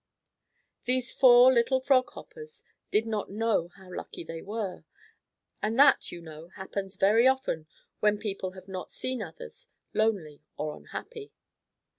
These 0.85 1.11
four 1.11 1.53
little 1.53 1.79
Frog 1.79 2.09
Hoppers 2.13 2.63
did 2.89 3.05
not 3.05 3.29
know 3.29 3.67
how 3.67 3.93
lucky 3.93 4.23
they 4.23 4.41
were, 4.41 4.83
and 5.61 5.77
that, 5.77 6.11
you 6.11 6.21
know, 6.23 6.47
happens 6.47 6.95
very 6.95 7.27
often 7.27 7.67
when 7.99 8.17
people 8.17 8.53
have 8.53 8.67
not 8.67 8.89
seen 8.89 9.21
others 9.21 9.67
lonely 9.93 10.41
or 10.57 10.75
unhappy. 10.75 11.31